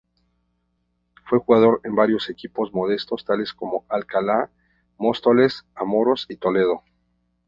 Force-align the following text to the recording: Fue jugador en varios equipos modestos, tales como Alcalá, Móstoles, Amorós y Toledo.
Fue 1.27 1.37
jugador 1.39 1.79
en 1.83 1.93
varios 1.93 2.27
equipos 2.31 2.73
modestos, 2.73 3.23
tales 3.23 3.53
como 3.53 3.85
Alcalá, 3.87 4.49
Móstoles, 4.97 5.63
Amorós 5.75 6.25
y 6.27 6.37
Toledo. 6.37 6.81